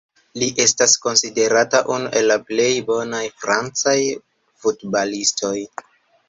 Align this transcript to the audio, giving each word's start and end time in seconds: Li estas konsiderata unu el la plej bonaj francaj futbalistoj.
Li 0.43 0.45
estas 0.63 0.93
konsiderata 1.01 1.81
unu 1.95 2.09
el 2.21 2.25
la 2.31 2.37
plej 2.47 2.65
bonaj 2.87 3.21
francaj 3.45 3.95
futbalistoj. 4.65 5.55